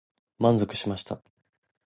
[0.39, 1.21] 満足しました。